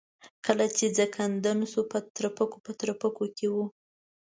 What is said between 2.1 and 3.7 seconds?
ترپکو ترپکو کې و.